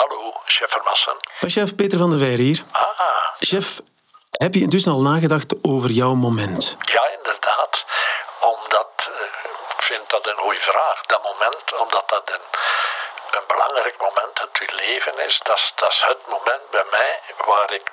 [0.00, 1.16] Hallo, chef Vermassen.
[1.54, 2.62] Chef Peter van de Veer hier.
[2.72, 2.82] Ah,
[3.50, 3.80] Chef,
[4.30, 6.76] heb je intussen al nagedacht over jouw moment?
[6.96, 7.84] ja, inderdaad.
[8.54, 12.46] Omdat, eh, ik vind dat een goede vraag, dat moment, omdat dat een,
[13.38, 15.40] een belangrijk moment uit je leven is.
[15.42, 15.72] Dat, is.
[15.76, 17.12] dat is het moment bij mij
[17.46, 17.86] waar ik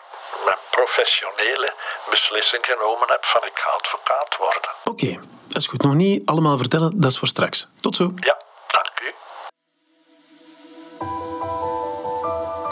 [0.46, 1.74] mijn professionele
[2.10, 4.72] beslissing genomen heb van ik ga advocaat worden.
[4.94, 5.12] Oké,
[5.52, 5.82] dat is goed.
[5.84, 7.68] Nog niet allemaal vertellen, dat is voor straks.
[7.82, 8.12] Tot zo.
[8.30, 8.38] Ja,
[8.78, 9.14] dank u.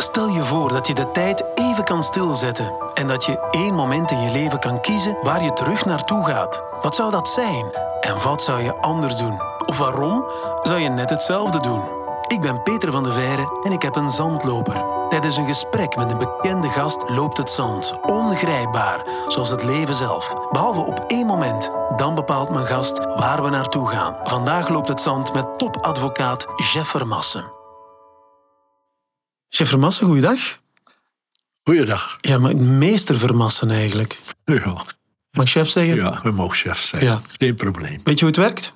[0.04, 4.12] Stel je voor dat je de tijd even kan stilzetten en dat je één moment
[4.12, 6.64] in je leven kan kiezen waar je terug naartoe gaat.
[6.82, 7.72] Wat zou dat zijn?
[8.02, 9.42] En wat zou je anders doen?
[9.66, 10.26] Of waarom
[10.62, 11.82] zou je net hetzelfde doen?
[12.28, 14.86] Ik ben Peter van de Veire en ik heb een zandloper.
[15.10, 17.94] Tijdens een gesprek met een bekende gast loopt het zand.
[18.02, 20.34] Ongrijpbaar, zoals het leven zelf.
[20.52, 21.72] Behalve op één moment.
[21.96, 24.16] Dan bepaalt mijn gast waar we naartoe gaan.
[24.24, 27.63] Vandaag loopt het zand met topadvocaat Jeff Vermassen.
[29.56, 30.40] Jeff Vermassen, goeiedag.
[31.64, 32.18] Goeiedag.
[32.22, 34.18] Ja, maar meester Vermassen eigenlijk.
[34.46, 34.86] Ja,
[35.32, 35.96] Mag ik chef zeggen?
[35.96, 37.04] ja we mogen chef zijn.
[37.04, 37.22] Ja.
[37.40, 38.00] Geen probleem.
[38.04, 38.76] Weet je hoe het werkt?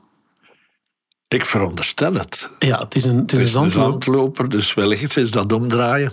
[1.28, 2.50] Ik veronderstel het.
[2.60, 4.04] Ja, het is een, het is Het een is een zandloop.
[4.04, 6.12] zandloper, dus wellicht is dat omdraaien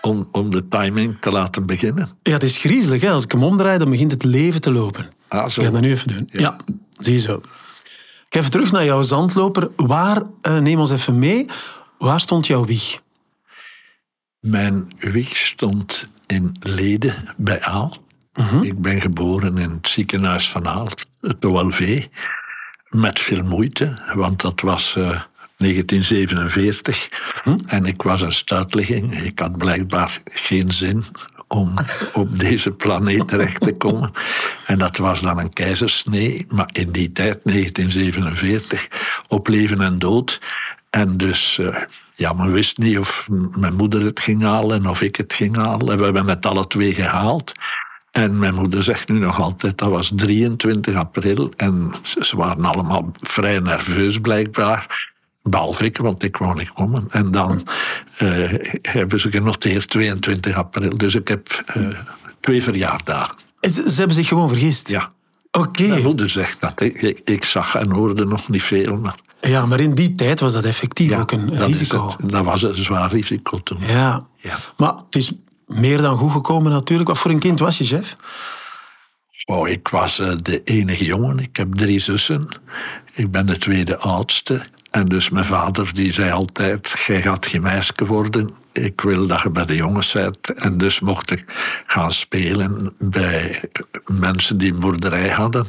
[0.00, 2.08] om, om de timing te laten beginnen.
[2.22, 3.00] Ja, het is griezelig.
[3.02, 3.10] Hè?
[3.10, 5.10] Als ik hem omdraai, dan begint het leven te lopen.
[5.28, 5.62] Ah, Ik zo.
[5.62, 6.28] ga dat nu even doen.
[6.32, 6.56] Ja,
[6.98, 7.40] zie je zo.
[8.28, 9.68] Ik even terug naar jouw zandloper.
[9.76, 11.46] Waar, eh, neem ons even mee,
[11.98, 13.02] waar stond jouw wieg?
[14.44, 17.96] Mijn wieg stond in Leden bij Aal.
[18.34, 18.62] Mhm.
[18.62, 20.88] Ik ben geboren in het ziekenhuis van Aal,
[21.20, 22.06] het OLV.
[22.88, 25.20] Met veel moeite, want dat was eh,
[25.56, 27.08] 1947.
[27.44, 27.56] Mhm.
[27.66, 29.20] En ik was een stuitligging.
[29.20, 31.04] Ik had blijkbaar geen zin
[31.48, 31.74] om
[32.12, 34.10] op deze planeet terecht te komen.
[34.66, 36.46] En dat was dan een keizersnee.
[36.48, 38.88] Maar in die tijd, 1947,
[39.28, 40.40] op leven en dood.
[40.94, 41.76] En dus, eh,
[42.14, 45.56] ja, men wist niet of mijn moeder het ging halen en of ik het ging
[45.56, 45.90] halen.
[45.90, 47.52] En we hebben het alle twee gehaald.
[48.10, 51.50] En mijn moeder zegt nu nog altijd, dat was 23 april.
[51.56, 55.12] En ze waren allemaal vrij nerveus blijkbaar.
[55.42, 57.06] Behalve ik, want ik wou niet komen.
[57.10, 57.66] En dan
[58.16, 60.96] eh, hebben ze genoteerd 22 april.
[60.96, 61.88] Dus ik heb eh,
[62.40, 63.36] twee verjaardagen.
[63.60, 64.88] Ze, ze hebben zich gewoon vergist.
[64.88, 65.12] Ja.
[65.50, 65.86] Oké.
[65.86, 66.80] Mijn moeder zegt dat.
[66.80, 68.96] Ik, ik, ik zag en hoorde nog niet veel.
[68.96, 72.16] Maar Ja, maar in die tijd was dat effectief ja, ook een dat, risico.
[72.26, 73.78] dat was een zwaar risico toen.
[73.80, 74.26] Ja.
[74.36, 74.56] Ja.
[74.76, 75.32] Maar het is
[75.66, 77.08] meer dan goed gekomen natuurlijk.
[77.08, 78.16] Wat voor een kind was je, chef?
[79.44, 81.38] Oh, ik was eh, de enige jongen.
[81.38, 82.48] Ik heb drie zussen.
[83.12, 84.62] Ik ben de tweede oudste.
[84.94, 88.50] En dus mijn vader die zei altijd, jij gaat geen worden.
[88.72, 90.52] Ik wil dat je bij de jongens bent.
[90.54, 91.44] En dus mocht ik
[91.86, 93.62] gaan spelen bij
[94.06, 95.66] mensen die een boerderij hadden.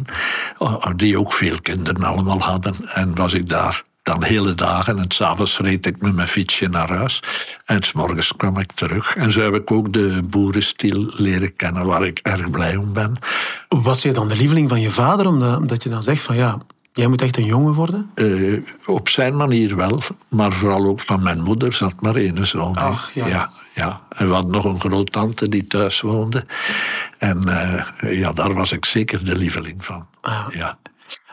[0.58, 2.76] oh, Die ook veel kinderen allemaal hadden.
[2.94, 5.00] En was ik daar dan hele dagen.
[5.00, 7.20] En s'avonds reed ik met mijn fietsje naar huis.
[7.66, 9.16] En s'morgens kwam ik terug.
[9.16, 13.18] En zo heb ik ook de boerenstil leren kennen, waar ik erg blij om ben.
[13.70, 16.58] Was je dan de lieveling van je vader, omdat je dan zegt van ja,
[16.96, 18.10] jij moet echt een jongen worden?
[18.14, 22.76] Eh, op zijn manier wel, maar vooral ook van mijn moeder zat maar één zoon.
[22.76, 23.28] Ach, ja.
[23.28, 23.52] ja.
[23.74, 24.02] ja.
[24.10, 26.44] En we hadden nog een groottante die thuis woonde.
[27.18, 30.08] En eh, ja, daar was ik zeker de lieveling van.
[30.22, 30.48] Ah.
[30.52, 30.78] Ja.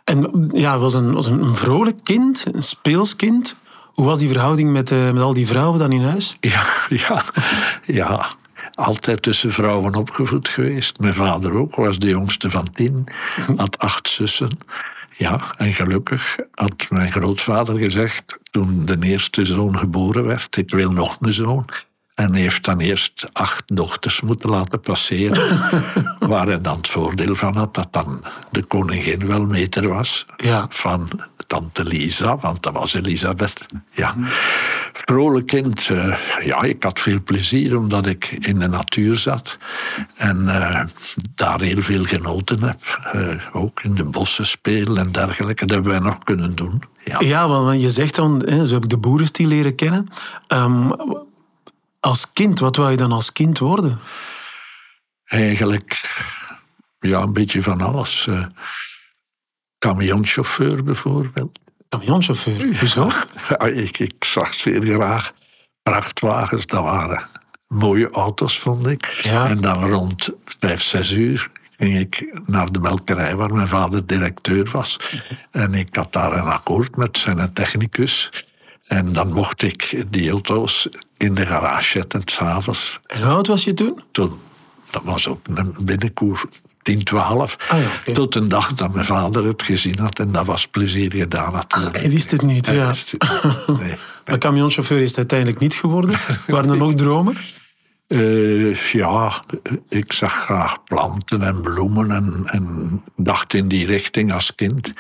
[0.05, 3.57] En ja, was een, was een vrolijk kind, een speels kind.
[3.95, 6.37] Hoe was die verhouding met, eh, met al die vrouwen dan in huis?
[6.41, 6.65] Ja,
[7.09, 7.23] ja,
[7.85, 8.27] ja.
[8.73, 10.99] Altijd tussen vrouwen opgevoed geweest.
[11.01, 13.09] Mijn vader ook, was de jongste van tien.
[13.57, 14.59] Had acht zussen.
[15.23, 18.39] Ja, en gelukkig had mijn grootvader gezegd...
[18.51, 20.57] toen de eerste zoon geboren werd...
[20.57, 21.65] ik wil nog een zoon.
[22.15, 25.59] En heeft dan eerst acht dochters moeten laten passeren.
[26.31, 27.75] waar hij dan het voordeel van had...
[27.75, 30.27] dat dan de koningin wel meter was...
[30.37, 30.67] Ja.
[30.69, 31.09] van
[31.47, 33.67] tante Lisa, want dat was Elisabeth.
[33.91, 34.15] Ja.
[34.93, 35.89] Vrolijk kind.
[35.89, 39.59] eh, ja, ik had veel plezier omdat ik in de natuur zat.
[40.17, 40.85] En eh,
[41.35, 43.01] daar heel veel genoten heb.
[43.13, 45.67] Eh, ook in de bossen spelen en dergelijke.
[45.67, 46.83] Dat hebben wij nog kunnen doen.
[47.05, 47.21] Ja.
[47.21, 50.09] Ja, want je zegt dan, hè, zo heb ik de boerenstil leren kennen.
[50.47, 50.91] Ehm,
[52.01, 53.99] als kind, wat wou je dan als kind worden?
[55.25, 56.01] Eigenlijk
[57.01, 58.29] ja, een beetje van alles.
[59.83, 61.59] Camionchauffeur bijvoorbeeld.
[61.89, 62.79] Camionchauffeur.
[62.79, 63.11] Hoezo?
[63.49, 65.33] Ja, ik, ik zag zeer graag
[65.83, 66.67] vrachtwagens.
[66.67, 67.29] Dat waren
[67.69, 69.21] mooie auto's, vond ik.
[69.23, 69.49] Ja.
[69.49, 74.69] En dan rond vijf, zes uur ging ik naar de melkerij waar mijn vader directeur
[74.73, 74.97] was.
[75.51, 78.45] En ik had daar een akkoord met zijn technicus.
[78.87, 83.01] En dan mocht ik die auto's in de garage zetten, s'avonds.
[83.07, 84.03] En hoe oud was je toen?
[84.11, 84.41] Toen,
[84.91, 86.45] dat was op een binnenkoer
[86.83, 87.57] 10, 12.
[87.69, 88.13] Ah ja.
[88.13, 90.19] Tot een dag dat mijn vader het gezien had.
[90.19, 91.97] En dat was plezier gedaan natuurlijk.
[91.97, 92.95] Hij wist het niet, ja.
[94.27, 94.39] Nee.
[94.39, 96.19] Camionchauffeur is het uiteindelijk niet geworden.
[96.47, 97.37] Waren er nog dromen?
[98.13, 99.43] Eh, ja,
[99.89, 104.93] ik zag graag planten en bloemen en, en dacht in die richting als kind.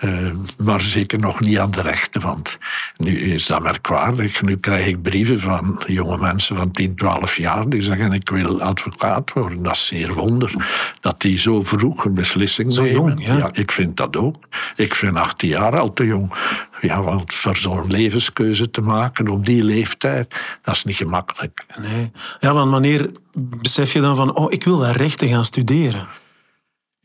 [0.00, 2.58] Eh, maar zeker nog niet aan de rechten, want
[2.96, 4.42] nu is dat merkwaardig.
[4.42, 8.62] Nu krijg ik brieven van jonge mensen van 10, 12 jaar die zeggen ik wil
[8.62, 9.62] advocaat worden.
[9.62, 10.54] Dat is zeer wonder
[11.00, 13.18] dat die zo vroeg een beslissing Zo nemen.
[13.18, 13.48] jong, ja.
[13.52, 14.36] ik vind dat ook.
[14.76, 16.32] Ik vind 18 jaar al te jong.
[16.80, 21.66] Ja, want voor zo'n levenskeuze te maken op die leeftijd, dat is niet gemakkelijk.
[21.80, 22.10] Nee.
[22.40, 26.06] Ja, want wanneer besef je dan van, oh, ik wil daar rechten gaan studeren?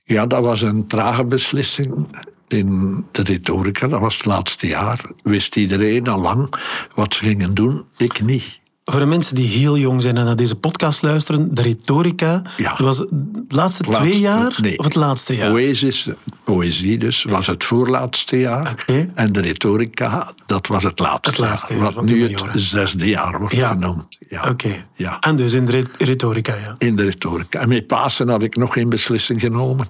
[0.04, 2.08] Ja, dat was een trage beslissing.
[2.48, 6.54] In de retorica, dat was het laatste jaar, wist iedereen al lang
[6.96, 7.86] wat ze gingen doen.
[7.98, 8.60] Ik niet.
[8.86, 12.76] Voor de mensen die heel jong zijn en naar deze podcast luisteren, de retorica, Ja.
[12.78, 13.10] was het
[13.48, 14.78] laatste, Laatste, twee jaar nee.
[14.80, 15.52] of het laatste jaar?
[15.52, 16.10] Poëzies,
[16.44, 18.86] poëzie dus, was het voorlaatste jaar.
[19.16, 23.40] En de retorica, dat was het laatste, Het laatste jaar Wat nu het zesde jaar
[23.40, 23.68] wordt Ja.
[23.70, 24.18] genoemd.
[24.30, 24.50] Ja.
[24.50, 24.86] Oké.
[24.94, 25.20] Ja.
[25.20, 26.76] En dus in de re- retorica, ja.
[26.78, 27.60] in de retorica.
[27.60, 29.88] En met Pasen had ik nog geen beslissing genomen.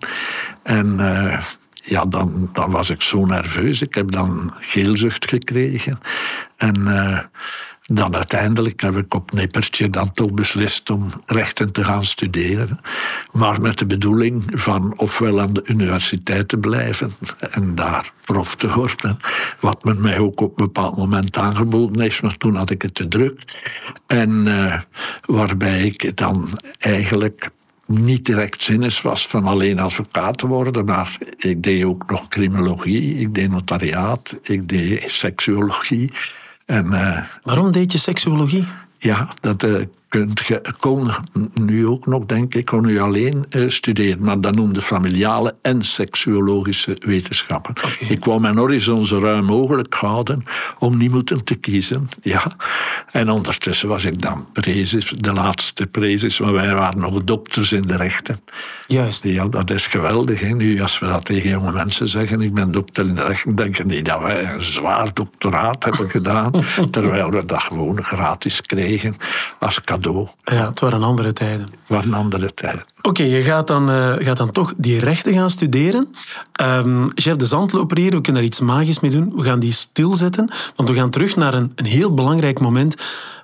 [0.63, 1.40] En eh,
[1.74, 3.81] ja, dan, dan was ik zo nerveus.
[3.81, 5.98] Ik heb dan geelzucht gekregen.
[6.57, 7.19] En eh,
[7.91, 12.80] dan uiteindelijk heb ik op nippertje dan toch beslist om rechten te gaan studeren.
[13.31, 18.74] Maar met de bedoeling van ofwel aan de universiteit te blijven en daar prof te
[18.74, 19.18] worden.
[19.59, 22.95] Wat men mij ook op een bepaald moment aangeboden heeft, maar toen had ik het
[22.95, 23.62] te druk.
[24.07, 24.81] En eh,
[25.25, 27.50] waarbij ik dan eigenlijk
[27.85, 33.15] niet direct zinnig was van alleen advocaat te worden, maar ik deed ook nog criminologie,
[33.15, 36.12] ik deed notariaat, ik deed seksuologie.
[36.65, 38.68] En eh, Waarom deed je seksuologie?
[38.98, 41.12] ja, dat eh, je, kon
[41.54, 44.24] nu ook nog, denk ik, kon u alleen eh, studeren.
[44.24, 47.74] Maar dat noemde familiale en seksuologische wetenschappen.
[48.00, 50.44] Ik wou mijn horizon zo ruim mogelijk houden
[50.80, 52.10] om niet moeten te kiezen.
[52.21, 52.56] Ja.
[53.12, 57.81] En ondertussen was ik dan prezes, de laatste prezes, maar wij waren nog dokters in
[57.81, 58.39] de rechten.
[58.88, 59.24] Juist.
[59.24, 60.39] Ja, dat is geweldig.
[60.39, 60.50] Hè?
[60.50, 63.88] Nu, als we dat tegen jonge mensen zeggen, ik ben dokter in de rechten, denken
[63.88, 66.51] die dat wij een zwaar doctoraat hebben gedaan,
[66.92, 69.16] terwijl we dat gewoon gratis kregen
[69.59, 70.01] als cadeau.
[70.44, 71.67] Ja, het waren andere tijden.
[71.88, 72.83] Een andere tijd.
[73.01, 76.13] Oké, je gaat dan, eh, gaat dan toch die rechten gaan studeren.
[76.53, 79.33] Ehm chef de zandloper hier, we kunnen daar iets magisch mee doen.
[79.35, 82.95] We gaan die stilzetten, want we gaan terug naar een, een heel belangrijk moment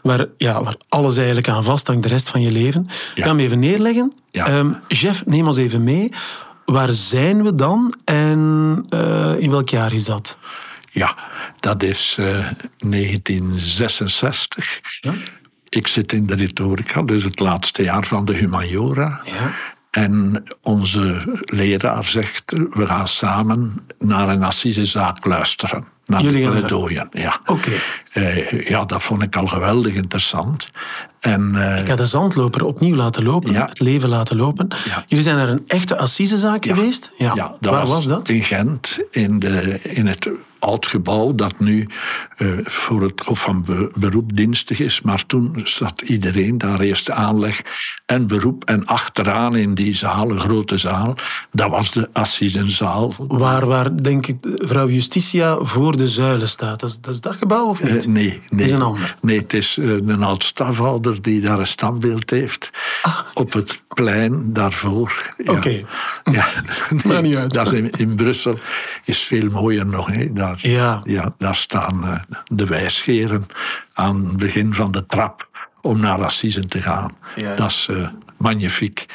[0.01, 2.83] waar, ja, waar alles eigenlijk aan vasthangt de rest van je leven.
[2.87, 3.23] We Ja.
[3.25, 4.13] gaan hem even neerleggen.
[4.31, 4.47] Ja.
[4.47, 6.11] Ehm, chef, neem ons even mee.
[6.65, 10.37] Waar zijn we dan en eh, in welk jaar is dat?
[10.91, 11.15] Ja,
[11.59, 12.45] dat is eh,
[12.77, 14.79] 1966.
[15.01, 15.13] Ja.
[15.69, 19.21] Ik zit in de retorica, dus het laatste jaar van de humaniora.
[19.25, 19.51] Ja.
[19.91, 25.85] En onze leraar zegt, we gaan samen naar een assisezaak luisteren.
[26.05, 27.39] Naar Jullie de pleidooien, ja.
[27.45, 27.71] Oké.
[28.11, 30.67] Eh, ja, dat vond ik al geweldig interessant.
[31.19, 33.65] En eh, Ik ga de zandloper opnieuw laten lopen, Ja.
[33.65, 34.67] het leven laten lopen.
[34.85, 35.03] Ja.
[35.07, 37.11] Jullie zijn naar een echte assisezaak geweest?
[37.17, 37.33] Ja.
[37.59, 38.29] Dat Waar was, dat?
[38.29, 41.87] In Gent, in, de, in het oud gebouw dat nu
[42.37, 45.01] eh, voor het Hof van Be- Beroep dienstig is.
[45.01, 47.61] Maar toen zat iedereen daar eerst aanleg
[48.05, 48.63] en beroep.
[48.63, 51.15] En achteraan in die zaal, een grote zaal,
[51.51, 53.13] dat was de assisenzaal.
[53.17, 56.79] Waar, waar, denk ik, vrouw Justitia voor de zuilen staat.
[56.79, 58.05] Dat is dat, is dat gebouw of niet?
[58.05, 58.65] Eh, nee, nee.
[58.65, 59.17] is een ander.
[59.21, 62.69] Nee, het is eh, een oud stafhouder die daar een standbeeld heeft.
[63.33, 65.33] Op het plein daarvoor.
[65.37, 65.51] Ja.
[65.51, 65.57] Ah.
[65.57, 65.83] Oké.
[66.31, 66.47] Ja.
[67.21, 67.53] Niet uit.
[67.53, 68.57] Dat is in, in Brussel
[69.05, 70.07] is veel mooier nog.
[70.07, 70.33] Hè.
[70.33, 71.01] Daar, Ja.
[71.03, 73.45] Ja, daar staan eh, de wijsgeren
[73.93, 75.49] aan het begin van de trap
[75.81, 77.17] om naar Assisen te gaan.
[77.35, 77.57] Juist.
[77.57, 79.05] Dat is eh, magnifiek.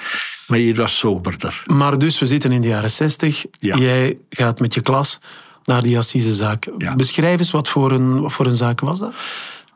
[0.46, 1.62] Maar hier was soberder.
[1.66, 3.44] Maar dus, we zitten in de jaren zestig.
[3.58, 3.76] Ja.
[3.76, 5.20] Jij gaat met je klas
[5.64, 6.68] naar die assisezaak.
[6.78, 6.94] Ja.
[6.94, 9.14] Beschrijf eens, wat voor, een, wat voor een zaak was dat?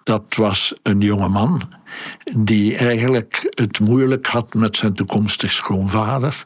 [0.03, 1.63] Dat was een jonge man
[2.37, 6.45] die eigenlijk het moeilijk had met zijn toekomstig schoonvader.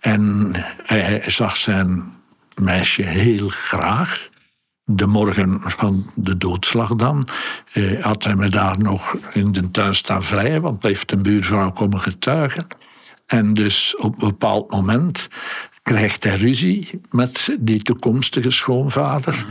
[0.00, 0.50] En
[0.82, 2.12] hij zag zijn
[2.54, 4.27] meisje heel graag.
[4.90, 7.28] De morgen van de doodslag dan
[7.72, 11.22] eh, had hij me daar nog in de tuin staan vrij, want hij heeft een
[11.22, 12.66] buurvrouw komen getuigen.
[13.26, 15.28] En dus op een bepaald moment
[15.82, 19.46] krijgt hij ruzie met die toekomstige schoonvader.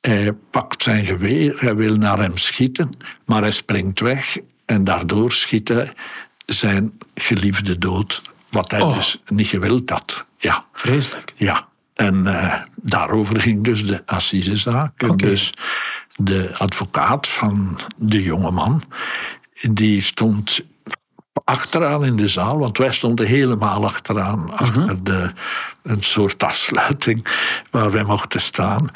[0.00, 2.90] Hij pakt zijn geweer, hij wil naar hem schieten,
[3.26, 5.92] maar hij springt weg en daardoor schiet hij
[6.46, 8.94] zijn geliefde dood, wat hij Oh.
[8.94, 10.26] dus niet gewild had.
[10.38, 10.64] Ja.
[10.72, 11.32] Vreselijk.
[11.36, 15.02] Ja, en eh, daarover ging dus de assisezaak.
[15.02, 15.16] Oké.
[15.16, 15.52] dus
[16.16, 18.82] de advocaat van de jonge man,
[19.70, 20.60] die stond
[21.44, 25.30] achteraan in de zaal, want wij stonden helemaal achteraan, achter de,
[25.82, 27.26] een soort afsluiting
[27.70, 28.88] waar wij mochten staan.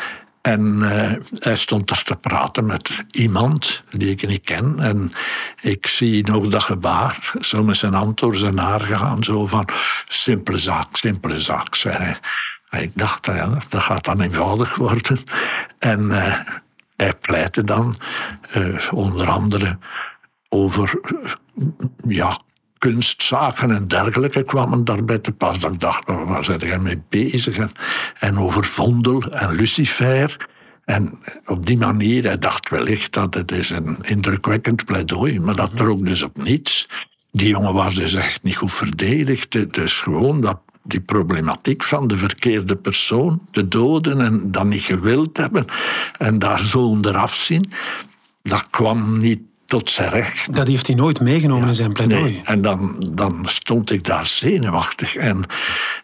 [0.43, 4.79] En eh, hij stond dus te praten met iemand die ik niet ken.
[4.79, 5.13] En
[5.61, 9.25] ik zie nog dat gebaar, zo met zijn hand door zijn haar gaan.
[9.25, 9.69] Zo van,
[10.09, 12.17] simpele zaak, simpele zaak, zei hij.
[12.71, 15.19] En ik dacht, ja, dat gaat dan eenvoudig worden.
[15.79, 16.41] En uh,
[16.97, 17.95] hij pleitte dan
[18.57, 19.79] uh, onder andere
[20.49, 21.01] over
[22.09, 22.37] ja,
[22.79, 25.59] kunstzaken en dergelijke kwamen daarbij te pas.
[25.59, 27.59] Dat ik dacht, waar zijn jij mee bezig?
[28.19, 30.37] En over Vondel en Lucifer.
[30.85, 35.77] En op die manier, hij dacht wellicht dat het is een indrukwekkend pleidooi, maar dat
[35.77, 36.89] trok dus op niets.
[37.33, 39.75] Die jongen was dus echt niet goed verdedigd.
[39.75, 40.61] Dus gewoon dat,
[40.91, 45.65] die problematiek van de verkeerde persoon, te doden en dat niet gewild hebben
[46.19, 47.73] en daar zo onder zien,
[48.43, 50.55] dat kwam niet tot zijn recht.
[50.55, 52.23] Dat heeft hij nooit meegenomen in zijn pleidooi.
[52.23, 52.41] Nee.
[52.45, 55.45] En dan, dan stond ik daar zenuwachtig en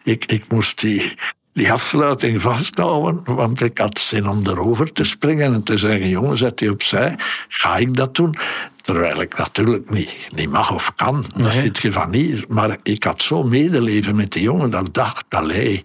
[0.03, 1.13] ik, ik moest die,
[1.55, 6.37] die afsluiting vasthouden, want ik had zin om erover te springen en te zeggen, jongen,
[6.37, 7.15] zet die opzij,
[7.47, 8.35] ga ik dat doen?
[8.81, 11.25] Terwijl ik natuurlijk niet, niet mag of kan.
[11.35, 12.45] Dat zit je van hier.
[12.47, 15.81] Maar ik had zo medeleven met die jongen dat ik dacht, allee,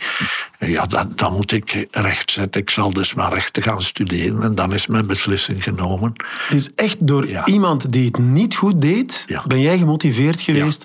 [0.59, 2.61] ja, dat, dat moet ik rechtzetten.
[2.61, 4.43] Ik zal dus maar rechten gaan studeren.
[4.43, 6.13] En dan is mijn beslissing genomen.
[6.51, 10.85] Dus echt door iemand die het niet goed deed, ben jij gemotiveerd geweest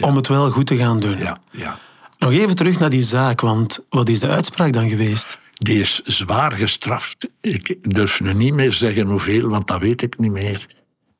[0.00, 1.18] om het wel goed te gaan doen?
[1.18, 1.78] Ja, ja.
[2.22, 5.38] Nog even terug naar die zaak, want wat is de uitspraak dan geweest?
[5.52, 7.28] Die is zwaar gestraft.
[7.40, 10.66] Ik durf nu niet meer zeggen hoeveel, want dat weet ik niet meer.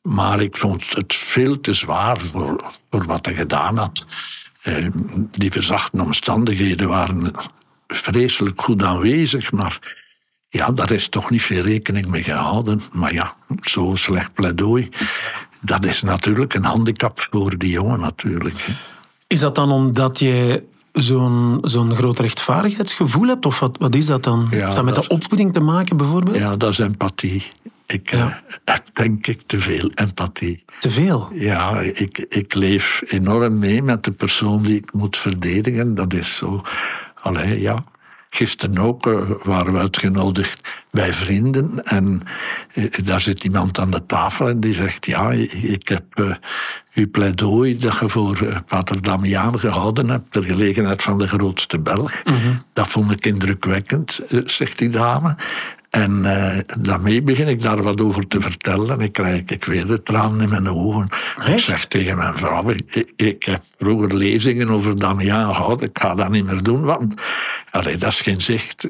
[0.03, 4.07] Maar ik vond het veel te zwaar voor, voor wat hij gedaan had.
[4.63, 4.87] Eh,
[5.31, 7.33] die verzachte omstandigheden waren
[7.87, 9.79] vreselijk goed aanwezig, maar
[10.49, 12.81] ja, daar is toch niet veel rekening mee gehouden.
[12.93, 14.89] Maar ja, zo'n slecht pleidooi,
[15.61, 18.67] dat is natuurlijk een handicap voor die jongen natuurlijk.
[19.27, 23.47] Is dat dan omdat je zo'n zo'n groot rechtvaardigheidsgevoel hebt?
[23.47, 24.47] Of wat, wat is dat dan?
[24.51, 26.37] Ja, Heeft dat met de opvoeding te maken bijvoorbeeld?
[26.37, 27.43] Ja, dat is empathie.
[27.87, 28.27] Ik ja.
[28.27, 28.35] uh,
[28.65, 30.65] heb denk ik te veel empathie.
[30.81, 31.29] Te veel?
[31.35, 35.95] Ja, ik, ik leef enorm mee met de persoon die ik moet verdedigen.
[35.95, 36.63] Dat is zo.
[37.15, 37.85] Allee, ja.
[38.35, 41.85] Gisteren ook uh, waren we uitgenodigd bij vrienden.
[41.85, 42.23] En
[42.75, 45.31] uh, daar zit iemand aan de tafel en die zegt: Ja,
[45.63, 46.35] ik heb uh,
[46.95, 52.23] uw pleidooi dat je voor Pater Damiaan gehouden hebt, ter gelegenheid van de grootste Belg.
[52.25, 52.63] Mm -hmm.
[52.73, 55.37] Dat vond ik indrukwekkend, zegt die dame.
[55.93, 58.91] En uh, daarmee begin ik daar wat over te vertellen.
[58.91, 61.07] En ik krijg ik weer de tranen in mijn ogen.
[61.37, 61.49] Echt?
[61.49, 65.83] Ik zeg tegen mijn vrouw, ik, ik, heb vroeger lezingen over Damian gehad.
[65.83, 67.23] Ik ga dat niet meer doen, want
[67.71, 68.89] allee, dat is geen zicht.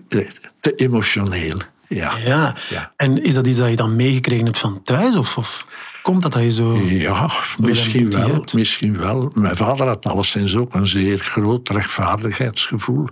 [0.61, 1.59] Te emotioneel.
[1.88, 2.12] Ja.
[2.25, 2.54] Ja.
[2.68, 2.90] ja.
[2.97, 5.16] En is dat iets dat je dan meegekregen hebt van thuis?
[5.16, 5.66] Of, of
[6.02, 6.78] komt dat dat je zo...
[6.78, 9.30] Ja, misschien wel, misschien wel.
[9.35, 13.06] Mijn vader had alleszins ook een zeer groot rechtvaardigheidsgevoel.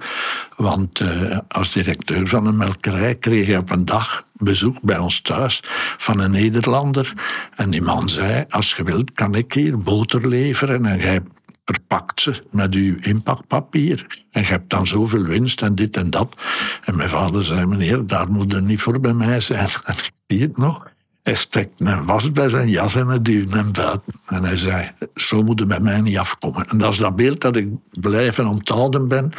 [0.56, 5.20] Want uh, als directeur van een melkerij kreeg hij op een dag bezoek bij ons
[5.20, 5.60] thuis
[5.96, 7.12] van een Nederlander.
[7.54, 11.20] En die man zei, als je wilt kan ik hier boter leveren en jij
[11.64, 14.24] verpakt ze met uw inpakpapier.
[14.30, 16.42] En je hebt dan zoveel winst en dit en dat.
[16.84, 19.68] En mijn vader zei, meneer, daar moet er niet voor bij mij zijn.
[19.84, 20.88] En ik zie het nog.
[21.30, 24.12] Hij stekte een was bij zijn jas en hij duwde hem buiten.
[24.26, 26.66] En hij zei, zo moet je bij mij niet afkomen.
[26.66, 29.32] En dat is dat beeld dat ik blijven onthouden ben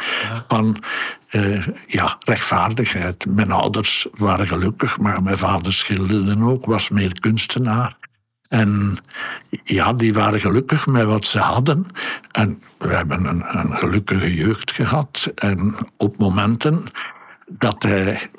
[0.48, 0.76] van
[1.30, 3.26] uh, ja, rechtvaardigheid.
[3.28, 7.96] Mijn ouders waren gelukkig, maar mijn vader schilderde ook, was meer kunstenaar.
[8.48, 8.96] En
[9.64, 11.86] ja, die waren gelukkig met wat ze hadden.
[12.30, 15.32] En we hebben een, een gelukkige jeugd gehad.
[15.34, 16.84] En op momenten
[17.46, 18.30] dat hij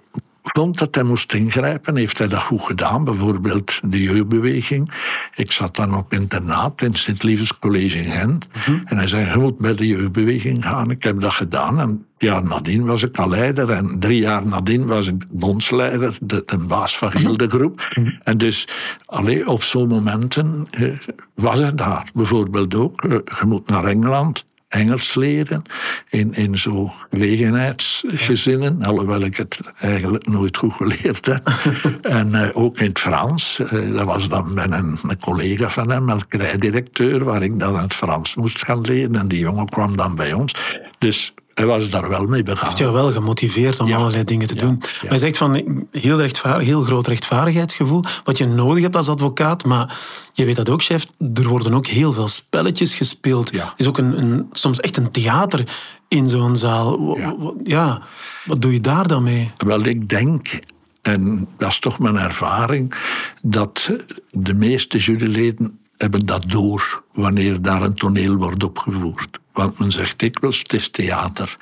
[0.43, 3.03] vond dat hij moest ingrijpen, heeft hij dat goed gedaan.
[3.03, 4.91] Bijvoorbeeld de jeugdbeweging.
[5.35, 8.47] Ik zat dan op internaat in Sint-Lievens College in Gent.
[8.47, 8.81] Mm -hmm.
[8.85, 10.91] En hij zei, je moet bij de jeugdbeweging gaan.
[10.91, 11.79] Ik heb dat gedaan.
[11.79, 13.69] En een jaar nadien was ik al leider.
[13.69, 17.91] En drie jaar nadien was ik bondsleider, de, de baas van heel de groep.
[17.95, 18.19] Mm -hmm.
[18.23, 18.67] En dus
[19.05, 20.97] allee, op zo'n momenten eh,
[21.35, 22.09] was hij daar.
[22.13, 24.45] Bijvoorbeeld ook, eh, je moet naar Engeland.
[24.73, 25.61] Engels leren
[26.09, 31.53] in, in zo'n gelegenheidsgezinnen, alhoewel ik het eigenlijk nooit goed geleerd heb.
[32.01, 33.59] en uh, ook in het Frans.
[33.59, 37.93] Uh, dat was dan met een, een collega van hem, melkerijdirecteur, waar ik dan het
[37.93, 39.15] Frans moest gaan leren.
[39.15, 40.53] En die jongen kwam dan bij ons.
[40.97, 42.65] Dus hij was daar wel mee begaan.
[42.65, 43.97] Heeft jou wel gemotiveerd om ja.
[43.97, 44.59] allerlei dingen te ja.
[44.59, 44.79] doen.
[44.81, 44.89] Ja.
[45.01, 49.65] Maar je zegt van heel, rechtvaardig, heel groot rechtvaardigheidsgevoel, wat je nodig hebt als advocaat,
[49.65, 49.97] maar
[50.33, 53.51] je weet dat ook, chef, er worden ook heel veel spelletjes gespeeld.
[53.77, 55.63] Is ook een, een, soms echt een theater
[56.07, 57.17] in zo'n zaal.
[57.63, 58.01] Ja.
[58.45, 59.51] wat doe je daar dan mee?
[59.57, 60.59] Wel, ik denk
[61.03, 62.93] en dat is toch mijn ervaring,
[63.41, 63.91] dat
[64.31, 69.39] de meeste juryleden hebben dat door wanneer daar een toneel wordt opgevoerd.
[69.53, 71.57] Want men zegt dikwijls, het is theater.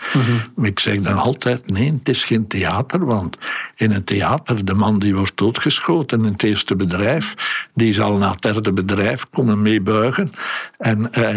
[0.56, 3.06] Maar ik zeg dan altijd, nee, het is geen theater.
[3.06, 3.38] Want
[3.76, 7.34] in een theater, de man die wordt doodgeschoten in het eerste bedrijf,
[7.74, 10.30] die zal na het derde bedrijf komen meebuigen
[10.78, 11.36] en eh,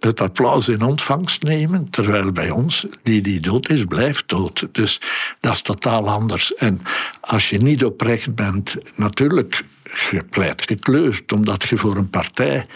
[0.00, 1.90] het applaus in ontvangst nemen.
[1.90, 4.66] Terwijl bij ons, die die dood is, blijft dood.
[4.72, 5.00] Dus
[5.40, 6.54] dat is totaal anders.
[6.54, 6.80] En
[7.20, 9.64] als je niet oprecht bent, natuurlijk,
[10.10, 12.66] je pleit gekleurd, omdat je voor een partij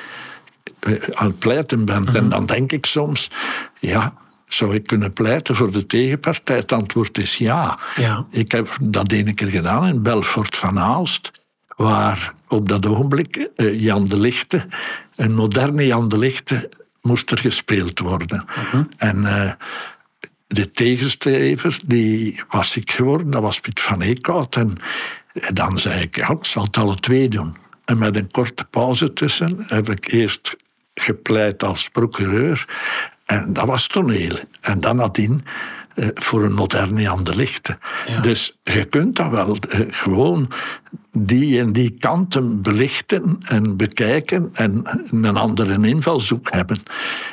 [1.15, 2.15] aan het pleiten bent.
[2.15, 3.31] En dan denk ik soms,
[3.81, 4.15] ja,
[4.45, 6.57] zou ik kunnen pleiten voor de tegenpartij?
[6.57, 7.79] Het antwoord is ja.
[7.97, 8.27] Ja.
[8.31, 11.31] Ik heb dat ene keer gedaan in Belfort van Aalst,
[11.77, 14.67] waar op dat ogenblik eh, Jan de Lichte,
[15.17, 16.71] een moderne Jan de Lichte,
[17.03, 18.45] moest er gespeeld worden.
[18.97, 19.53] En eh,
[20.47, 24.57] de tegenstrever, die was ziek geworden, dat was Piet van Eekhout.
[24.57, 24.73] En
[25.53, 27.57] dan zei ik, ja, ik zal het alle twee doen.
[27.85, 30.57] En met een korte pauze tussen heb ik eerst
[31.01, 32.65] gepleit als procureur.
[33.25, 34.39] En dat was toneel.
[34.61, 35.43] En dan nadien
[35.97, 37.79] eh, voor een moderne Jan de Lichte.
[38.23, 40.51] Dus je kunt dat wel eh, gewoon
[41.13, 46.79] die en die kanten belichten en bekijken en een andere invalshoek hebben.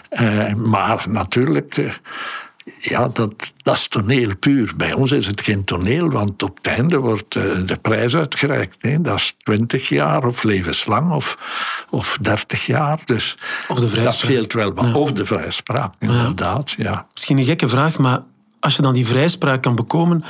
[0.10, 2.00] Eh, maar natuurlijk...
[2.80, 4.74] ja, dat, dat is toneel puur.
[4.78, 7.34] Bij ons is het geen toneel, want op het einde wordt
[7.68, 9.04] de prijs uitgereikt.
[9.04, 11.38] Dat is 20 jaar of levenslang of,
[11.90, 13.00] of 30 jaar.
[13.06, 13.38] Dus
[13.74, 14.32] Of de dat vrijspraak.
[14.32, 14.94] scheelt wel.
[14.94, 16.72] Of de vrijspraak, inderdaad.
[16.72, 17.08] Ja.
[17.14, 18.24] Misschien een gekke vraag, maar
[18.60, 20.24] als je dan die vrijspraak kan bekomen,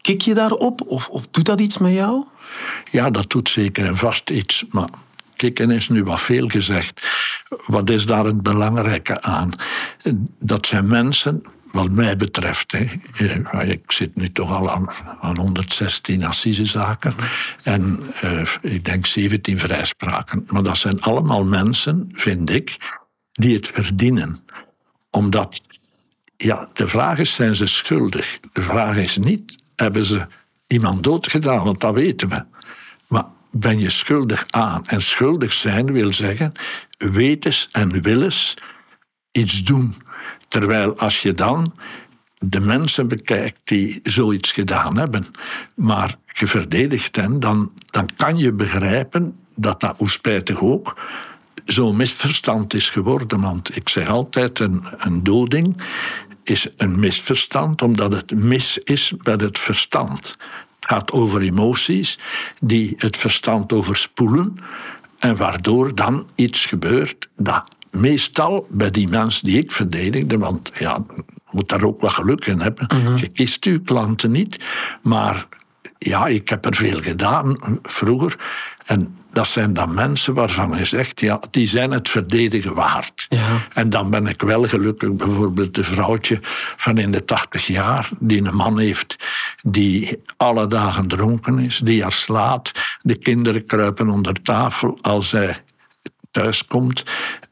[0.00, 0.82] kik je daarop?
[0.86, 2.24] Of, of doet dat iets met jou?
[2.90, 4.64] ja, dat doet zeker en vast iets.
[4.70, 4.88] Maar
[5.36, 7.08] kikken is nu wat veel gezegd.
[7.66, 9.50] Wat is daar het belangrijke aan?
[10.38, 12.86] Dat zijn mensen, wat mij betreft, hè,
[13.64, 14.86] ik zit nu toch al aan,
[15.20, 17.14] aan 116 assisezaken
[17.62, 20.46] en eh, ik denk 17 vrijspraken.
[20.46, 22.76] Maar dat zijn allemaal mensen, vind ik,
[23.32, 24.44] die het verdienen.
[25.10, 25.60] Omdat,
[26.36, 28.38] ja, de vraag is, zijn ze schuldig?
[28.52, 30.26] De vraag is niet, hebben ze
[30.66, 31.64] iemand doodgedaan?
[31.64, 32.44] Want dat weten we.
[33.08, 34.86] Maar ben je schuldig aan?
[34.86, 36.52] En schuldig zijn wil zeggen,
[36.98, 38.54] wetens en willens
[39.32, 39.94] iets doen.
[40.50, 41.74] Terwijl als je dan
[42.38, 45.24] de mensen bekijkt die zoiets gedaan hebben,
[45.74, 50.98] maar je verdedigt hen, dan, dan kan je begrijpen dat dat, hoe spijtig ook,
[51.64, 53.40] zo'n misverstand is geworden.
[53.40, 55.82] Want ik zeg altijd, een, een doding
[56.42, 60.36] is een misverstand, omdat het mis is met het verstand.
[60.80, 62.18] Het gaat over emoties
[62.60, 64.56] die het verstand overspoelen
[65.18, 71.04] en waardoor dan iets gebeurt dat meestal bij die mensen die ik verdedigde, want ja,
[71.16, 73.16] je moet daar ook wat geluk in hebben.
[73.16, 74.64] Je kiest uw klanten niet,
[75.02, 75.46] maar
[75.98, 78.36] ja, ik heb er veel gedaan vroeger.
[78.86, 83.26] En dat zijn dan mensen waarvan je zegt, ja, die zijn het verdedigen waard.
[83.28, 83.66] Ja.
[83.74, 86.38] En dan ben ik wel gelukkig, bijvoorbeeld een vrouwtje
[86.76, 89.16] van in de tachtig jaar, die een man heeft
[89.62, 92.72] die alle dagen dronken is, die haar slaat.
[93.02, 95.56] De kinderen kruipen onder tafel als hij
[96.30, 97.04] thuis komt.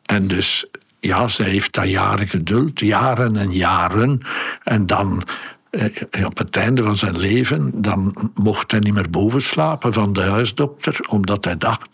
[0.04, 0.66] En dus,
[1.00, 4.20] ja, zij heeft dat jaren geduld, jaren en jaren.
[4.64, 5.22] En dan,
[5.70, 10.12] eh, op het einde van zijn leven, dan mocht hij niet meer boven slapen van
[10.12, 11.88] de huisdokter, omdat hij dacht,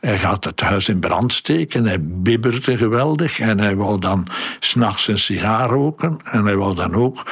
[0.00, 1.86] hij gaat het huis in brand steken.
[1.86, 4.26] Hij bibberde geweldig en hij wou dan
[4.60, 6.16] s'nachts een sigaar roken.
[6.24, 7.26] En hij wou dan ook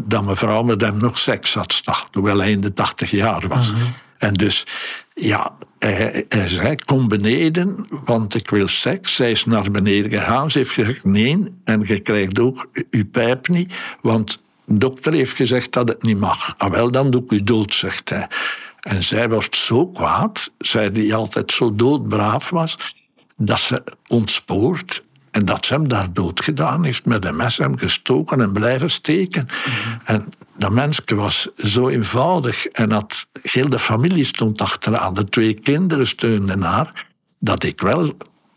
[0.00, 3.72] dat mevrouw met hem nog seks had hoewel hij in de tachtig jaar was.
[4.22, 4.66] En dus,
[5.14, 9.14] ja, hij, zei, kom beneden, want ik wil seks.
[9.14, 10.50] Zij is naar beneden gegaan.
[10.50, 15.36] Ze heeft gezegd, nee, en je krijgt ook uw pijp niet, want de dokter heeft
[15.36, 16.54] gezegd dat het niet mag.
[16.58, 18.26] Ah, wel, dan doe ik u dood, zegt hij.
[18.80, 22.96] En zij wordt zo kwaad, zij die altijd zo doodbraaf was,
[23.36, 25.02] dat ze ontspoort
[25.32, 28.90] en dat ze hem daar dood gedaan heeft, met een mes hem gestoken en blijven
[28.90, 29.46] steken.
[30.04, 35.54] En dat mensje was zo eenvoudig en had, heel de familie stond achteraan, de twee
[35.54, 37.06] kinderen steunden haar,
[37.38, 38.12] dat ik wel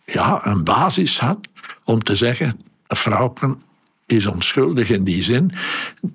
[0.06, 1.48] ja, een basis had
[1.84, 3.62] om te zeggen, vrouwken
[4.06, 5.52] is onschuldig in die zin.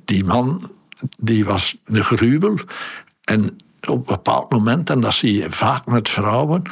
[0.05, 0.70] Die man
[1.18, 2.59] die was een gruwel
[3.25, 3.59] en
[3.90, 6.62] op een bepaald moment, en dat zie je vaak met vrouwen,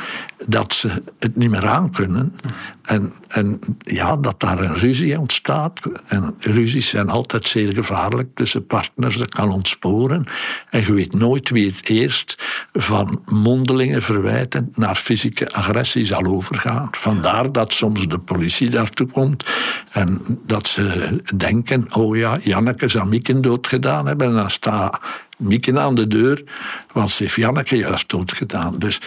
[0.47, 2.35] dat ze het niet meer aankunnen.
[2.83, 5.81] En, en ja, dat daar een ruzie ontstaat.
[6.07, 9.17] En ruzies zijn altijd zeer gevaarlijk tussen partners.
[9.17, 10.27] Dat kan ontsporen.
[10.71, 12.35] En je weet nooit wie het eerst
[12.73, 16.89] van mondelinge verwijten naar fysieke agressie zal overgaan.
[16.91, 19.45] Vandaar dat soms de politie daartoe komt
[19.91, 24.27] en dat ze denken: oh ja, Janneke zou Mieken doodgedaan hebben.
[24.27, 24.99] En dan staat
[25.39, 26.45] Mieken aan de deur,
[26.93, 28.79] want ze heeft Janneke juist doodgedaan.
[28.79, 29.01] Dus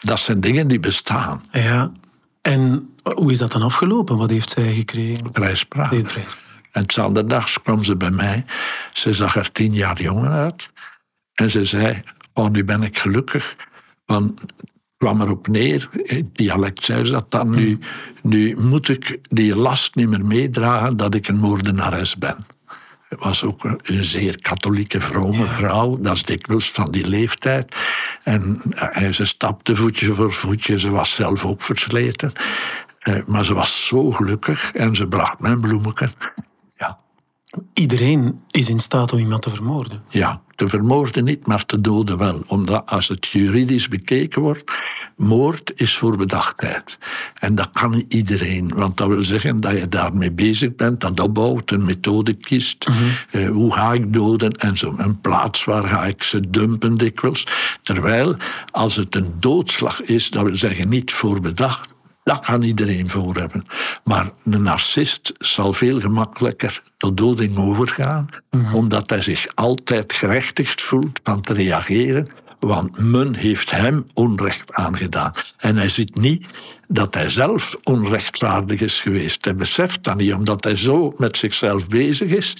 [0.00, 1.42] dat zijn dingen die bestaan.
[1.50, 1.92] Ja.
[2.42, 4.16] En hoe is dat dan afgelopen?
[4.16, 5.32] Wat heeft zij gekregen?
[5.32, 5.90] Prijspraak.
[5.90, 6.36] Nee, prijs.
[6.70, 8.44] En zondags kwam ze bij mij.
[8.92, 10.68] Ze zag er tien jaar jonger uit.
[11.34, 13.56] En ze zei, oh, nu ben ik gelukkig.
[14.04, 14.52] Want het
[14.96, 17.78] kwam erop neer, in dialect zei ze dat dan, nu,
[18.22, 22.36] nu moet ik die last niet meer meedragen dat ik een moordenares ben.
[23.08, 25.98] Het was ook een, zeer katholieke, vrome vrouw.
[26.00, 27.76] Dat is dikwijls van die leeftijd.
[28.22, 30.78] En eh, ze stapte voetje voor voetje.
[30.78, 32.32] Ze was zelf ook versleten.
[32.98, 36.08] Eh, maar ze was zo gelukkig en ze bracht mijn bloemetje.
[37.72, 40.02] Iedereen is in staat om iemand te vermoorden.
[40.08, 42.42] Ja, te vermoorden niet, maar te doden wel.
[42.46, 44.72] Omdat als het juridisch bekeken wordt,
[45.16, 46.98] moord is voor bedachtheid.
[47.34, 48.72] En dat kan iedereen.
[48.74, 52.86] Want dat wil zeggen dat je daarmee bezig bent, dat opbouwt, een methode kiest.
[53.30, 54.94] eh, hoe ga ik doden en zo.
[54.96, 57.46] Een plaats waar ga ik ze dumpen dikwijls.
[57.82, 58.36] Terwijl,
[58.70, 61.88] als het een doodslag is, dat wil zeggen niet voor bedacht,
[62.26, 63.66] dat kan iedereen voor hebben.
[64.04, 68.28] Maar een narcist zal veel gemakkelijker tot doding overgaan,
[68.72, 75.32] omdat hij zich altijd gerechtigd voelt van te reageren, want men heeft hem onrecht aangedaan.
[75.56, 76.46] En hij ziet niet
[76.88, 79.44] dat hij zelf onrechtvaardig is geweest.
[79.44, 82.56] Hij beseft dat niet, omdat hij zo met zichzelf bezig is.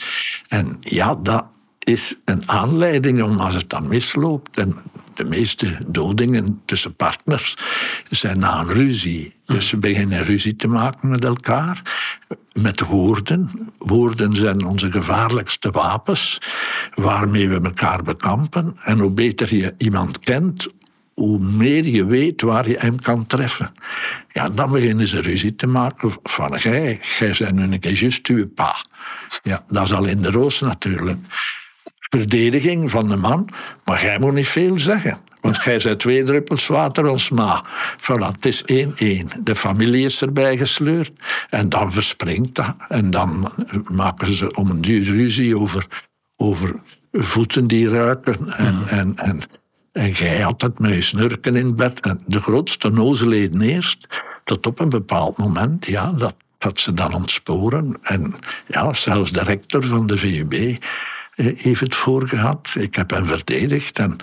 [0.48, 1.46] En ja, dat
[1.78, 4.58] is een aanleiding om als het dan misloopt.
[4.58, 4.78] En
[5.16, 7.56] de meeste dodingen tussen partners
[8.10, 9.32] zijn na een ruzie.
[9.44, 11.82] Dus ze beginnen ruzie te maken met elkaar.
[12.52, 13.50] Met woorden.
[13.78, 16.38] Woorden zijn onze gevaarlijkste wapens.
[16.94, 18.76] Waarmee we elkaar bekampen.
[18.84, 20.66] En hoe beter je iemand kent,
[21.14, 23.74] hoe meer je weet waar je hem kan treffen.
[24.32, 28.26] Ja, dan beginnen ze ruzie te maken van jij, jij bent nu een keer juist
[28.26, 28.76] uw pa.
[29.42, 31.18] Ja, dat is al in de roos natuurlijk
[32.18, 33.48] verdediging van de man,
[33.84, 35.18] maar jij moet niet veel zeggen.
[35.46, 37.64] Want jij bent twee druppels water als ma.
[37.98, 39.28] Voilà, het is één-één.
[39.40, 41.12] De familie is erbij gesleurd.
[41.50, 42.74] En dan verspringt dat.
[42.88, 43.52] En dan
[43.90, 45.86] maken ze om een duur ruzie over,
[46.36, 46.74] over
[47.12, 48.56] voeten die ruiken.
[48.56, 49.40] En, en, en,
[49.92, 52.00] en jij had het met snurken in bed.
[52.00, 54.06] En de grootste nozeleden eerst.
[54.44, 57.96] Tot op een bepaald moment, ja, dat, dat ze dan ontsporen.
[58.02, 58.34] En
[58.66, 60.78] ja, zelfs de rector van de VUB
[61.36, 62.74] heeft het voorgehad.
[62.78, 64.16] Ik heb hem verdedigd en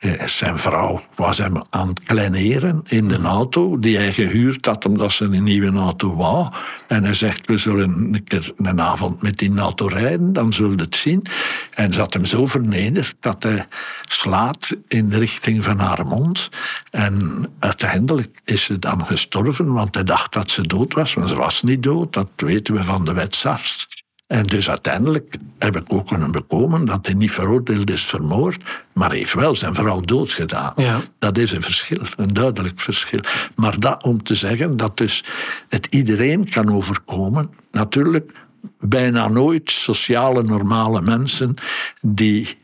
[0.00, 4.84] eh, zijn vrouw was hem aan het kleineren in de auto die hij gehuurd had
[4.84, 6.48] omdat ze een nieuwe auto wou.
[6.86, 10.76] En hij zegt, we zullen een keer een avond met die auto rijden, dan zullen
[10.76, 11.26] we het zien.
[11.70, 13.66] En ze had hem zo vernederd dat hij
[14.04, 16.48] slaat in de richting van haar mond.
[16.90, 21.34] En uiteindelijk is ze dan gestorven, want hij dacht dat ze dood was, maar ze
[21.34, 22.12] was niet dood.
[22.12, 23.99] Dat weten we van de wetsarts.
[24.30, 28.62] En dus uiteindelijk heb ik ook kunnen bekomen dat hij niet veroordeeld is vermoord,
[28.92, 30.72] maar heeft wel zijn vrouw doodgedaan.
[30.76, 31.00] Ja.
[31.18, 33.20] Dat is een verschil, een duidelijk verschil.
[33.56, 35.24] Maar dat om te zeggen dat dus
[35.68, 38.32] het iedereen kan overkomen, natuurlijk
[38.80, 41.54] bijna nooit sociale, normale mensen
[42.00, 42.58] die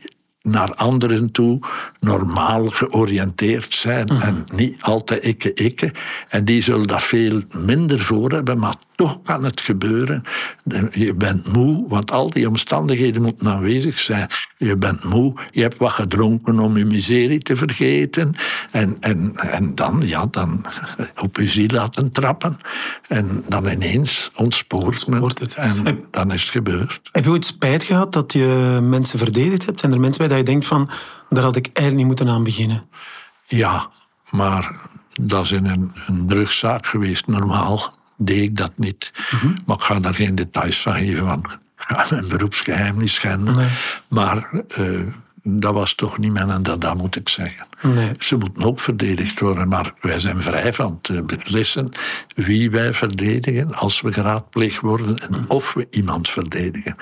[0.47, 1.59] naar anderen toe
[1.99, 5.91] normaal georiënteerd zijn en niet altijd ikke, ikke.
[6.29, 10.23] En die zullen dat veel minder voor hebben, maar toch kan het gebeuren.
[10.91, 14.27] Je bent moe, want al die omstandigheden moeten aanwezig zijn.
[14.57, 18.35] Je bent moe, je hebt wat gedronken om je miserie te vergeten.
[18.71, 20.65] En, en, en dan, ja, dan
[21.25, 22.57] op je ziel laten trappen.
[23.07, 25.23] En dan ineens ontspoort men.
[25.23, 25.55] Het.
[25.55, 27.09] En dan is het gebeurd.
[27.11, 29.79] Heb je ooit spijt gehad dat je mensen verdedigd hebt?
[29.79, 30.89] Zijn er mensen bij dat je denkt van,
[31.29, 32.83] daar had ik eigenlijk niet moeten aan beginnen?
[33.47, 33.89] Ja,
[34.29, 34.81] maar
[35.21, 37.27] dat is in een, een drugszaak geweest.
[37.27, 39.11] Normaal deed ik dat niet.
[39.65, 43.55] Maar ik ga daar geen details van geven, want ik ga mijn beroepsgeheim niet schenden.
[43.55, 43.67] Nee.
[44.07, 45.07] Maar eh,
[45.49, 47.67] dat was toch niet mijn en dat, dat moet ik zeggen.
[47.81, 48.11] Nee.
[48.19, 51.89] Ze moeten ook verdedigd worden, maar wij zijn vrij van te beslissen
[52.35, 56.95] wie wij verdedigen als we geraadpleegd worden en of we iemand verdedigen.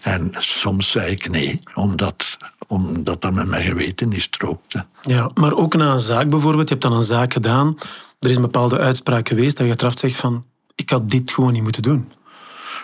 [0.00, 4.86] En soms zei ik nee, omdat, omdat dat met mijn geweten niet strookte.
[5.02, 6.68] Ja, maar ook na een zaak bijvoorbeeld.
[6.68, 7.76] Je hebt dan een zaak gedaan.
[8.20, 11.52] Er is een bepaalde uitspraak geweest dat je achteraf zegt van, ik had dit gewoon
[11.52, 12.12] niet moeten doen.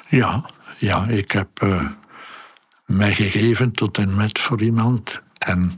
[0.09, 0.45] Ja,
[0.79, 1.87] ja ik heb eh,
[2.87, 5.23] mij gegeven tot en met voor iemand.
[5.39, 5.75] En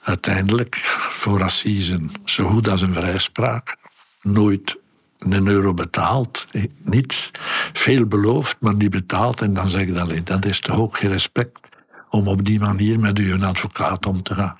[0.00, 0.74] uiteindelijk
[1.10, 3.76] voor assisen, zo goed als een vrijspraak,
[4.22, 4.76] nooit
[5.18, 6.46] een euro betaald.
[6.82, 7.30] Niet
[7.72, 9.40] veel beloofd, maar niet betaald.
[9.40, 11.75] En dan zeg ik, dat is toch ook geen respect
[12.16, 14.56] om op die manier met uw advocaat om te gaan.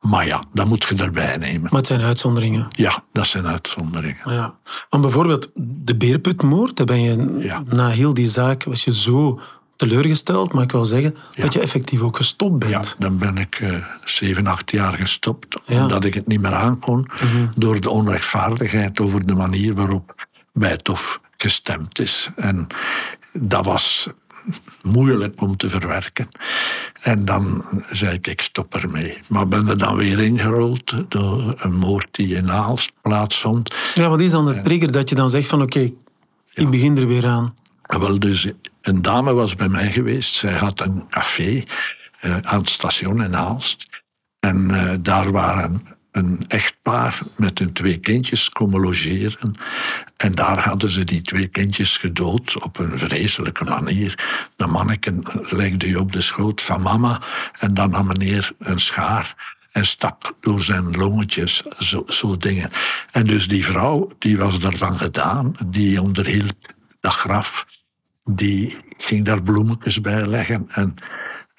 [0.00, 1.62] Maar ja, dat moet je erbij nemen.
[1.62, 2.66] Maar het zijn uitzonderingen.
[2.70, 4.30] Ja, dat zijn uitzonderingen.
[4.32, 4.54] Ja.
[4.88, 7.62] Want bijvoorbeeld de beerputmoord, daar ben je Ja.
[7.66, 9.40] na heel die zaak, was je zo
[9.76, 12.72] teleurgesteld, maar ik wil zeggen dat je effectief ook gestopt bent.
[12.72, 15.60] Ja, dan ben ik eh, zeven, acht jaar gestopt.
[15.66, 15.82] Ja.
[15.82, 17.06] Omdat ik het niet meer aankon.
[17.56, 22.28] Door de onrechtvaardigheid over de manier waarop bij het Hof gestemd is.
[22.36, 22.66] En
[23.32, 24.08] dat was
[24.82, 26.28] moeilijk om te verwerken.
[27.00, 29.18] En dan zei ik, ik stop ermee.
[29.28, 33.74] Maar ben er dan weer ingerold door een moord die in Aalst plaatsvond.
[33.94, 35.90] Ja, wat is dan de trigger dat je dan zegt van oké,
[36.54, 37.56] ik begin er weer aan?
[37.82, 38.48] Wel, dus
[38.80, 40.34] een dame was bij mij geweest.
[40.34, 41.62] Zij had een café
[42.24, 44.02] uh, aan het station in Aalst.
[44.40, 45.82] En uh, daar waren
[46.14, 49.54] een echtpaar met hun twee kindjes komen logeren.
[50.16, 54.18] En daar hadden ze die twee kindjes gedood op een vreselijke manier.
[54.56, 57.20] De manneken legde je op de schoot van mama
[57.58, 62.70] en dan nam meneer een schaar en stak door zijn longetjes, zo, zo dingen.
[63.10, 66.54] En dus die vrouw, die was daarvan gedaan, die onderhield
[67.00, 67.66] dat graf,
[68.24, 70.94] die ging daar bloemetjes bij leggen en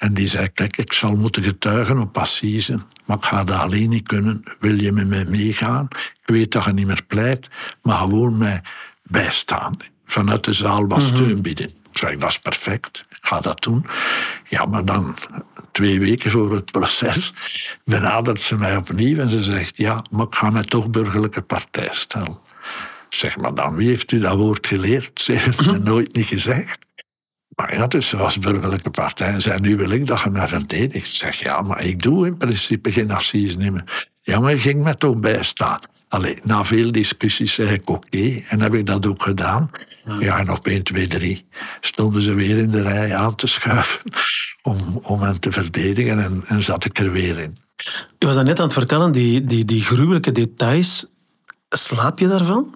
[0.05, 3.89] en die zei, kijk, ik zal moeten getuigen op assise, maar ik ga dat alleen
[3.89, 4.43] niet kunnen.
[4.59, 5.87] Wil je met mij meegaan?
[5.91, 7.47] Ik weet dat je niet meer pleit,
[7.81, 8.61] maar gewoon mij
[9.03, 9.77] bijstaan.
[10.05, 11.15] Vanuit de zaal was mhm.
[11.15, 11.65] steun bieden.
[11.65, 13.85] Ik zei, dat is perfect, ik ga dat doen.
[14.47, 15.15] Ja, maar dan,
[15.71, 17.33] twee weken voor het proces,
[17.85, 21.89] benadert ze mij opnieuw en ze zegt, ja, maar ik ga mij toch burgerlijke partij
[21.91, 22.37] stellen.
[23.09, 25.21] Zeg maar dan, wie heeft u dat woord geleerd?
[25.21, 26.85] Ze heeft me nooit niet gezegd.
[27.55, 31.08] Maar ja, dus was burgerlijke partij zei, nu wil ik dat je mij verdedigt.
[31.08, 33.86] Ik zeg, ja, maar ik doe in principe geen assise nemen.
[34.21, 35.79] Ja, maar je ging me toch bijstaan.
[36.08, 39.69] Allee, na veel discussies zei ik oké, en heb ik dat ook gedaan.
[40.19, 41.47] Ja, en op 1, 2, 3
[41.79, 44.01] stonden ze weer in de rij aan te schuiven
[44.63, 47.58] om, om hen te verdedigen en, en zat ik er weer in.
[48.17, 51.05] Je was net aan het vertellen, die, die, die gruwelijke details.
[51.69, 52.75] Slaap je daarvan?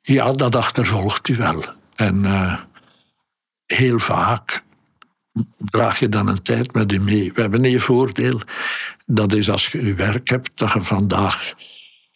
[0.00, 1.64] Ja, dat achtervolgt u wel.
[1.94, 2.24] En...
[2.24, 2.58] Uh,
[3.66, 4.62] heel vaak
[5.58, 7.32] draag je dan een tijd met je mee.
[7.34, 8.40] We hebben één voordeel.
[9.06, 11.54] Dat is als je je werk hebt, dat je vandaag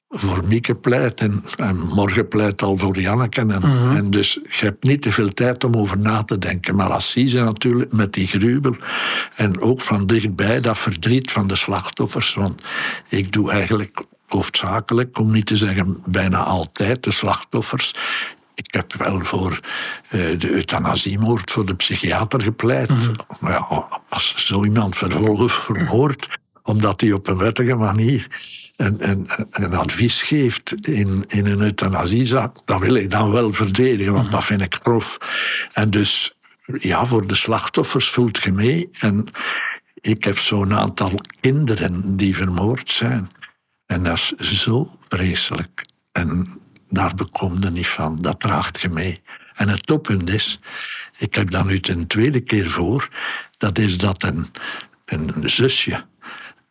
[0.08, 3.40] voor Mieke pleit en, en morgen pleit al voor Janneke.
[3.40, 3.96] En, mhm.
[3.96, 6.74] en, dus je hebt niet te veel tijd om over na te denken.
[6.74, 8.76] Maar Assise natuurlijk met die gruwel
[9.34, 12.34] en ook van dichtbij dat verdriet van de slachtoffers.
[12.34, 12.62] Want
[13.08, 17.92] ik doe eigenlijk hoofdzakelijk, om niet te zeggen bijna altijd, de slachtoffers
[18.58, 19.60] ik heb wel voor
[20.10, 22.90] uh, de euthanasiemoord voor de psychiater gepleit.
[23.40, 26.28] Maar ja, als zo iemand vervolgens vermoordt,
[26.62, 28.26] omdat hij op een wettige manier
[28.76, 34.12] een, een, een, advies geeft in, in een euthanasiezaak, dan wil ik dan wel verdedigen,
[34.12, 34.34] want mhm.
[34.34, 35.18] dat vind ik grof.
[35.72, 36.36] En dus,
[36.78, 38.88] ja, voor de slachtoffers voelt je mee.
[39.00, 39.26] En
[39.94, 43.30] ik heb zo'n aantal kinderen die vermoord zijn.
[43.86, 45.86] En dat is zo vreselijk.
[46.12, 48.18] En daar bekomde niet van.
[48.20, 49.20] Dat draagt je mee.
[49.54, 50.58] En het toppunt is,
[51.18, 53.08] ik heb dan nu ten tweede keer voor,
[53.56, 54.46] dat is dat een,
[55.04, 56.04] een zusje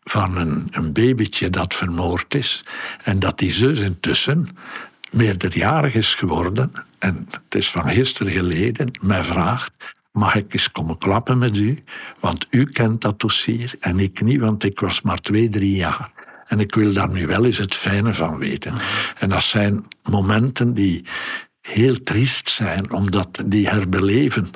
[0.04, 2.64] van een, een babytje dat vermoord is,
[3.04, 4.48] en dat die zus intussen
[5.12, 9.72] meerderjarig is geworden, en het is van gisteren geleden, mij vraagt,
[10.12, 11.84] mag ik eens komen klappen met u?
[12.20, 16.17] Want u kent dat dossier en ik niet, want ik was maar twee, drie jaar.
[16.48, 18.74] En ik wil daar nu wel eens het fijne van weten.
[19.20, 21.06] En dat zijn momenten die
[21.62, 24.50] heel triest zijn, omdat die herbeleven